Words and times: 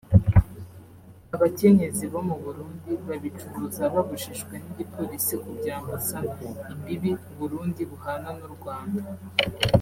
Abakenyezi 1.35 2.05
bo 2.13 2.21
mu 2.27 2.35
Burundi 2.43 2.91
babicuruza 3.07 3.83
babujijwe 3.93 4.53
n’Igipolisi 4.63 5.33
kubyambutsa 5.43 6.17
imbibi 6.73 7.11
u 7.31 7.33
Burundi 7.39 7.81
buhana 7.91 8.29
n’u 8.39 8.49
Rwanda 8.55 9.01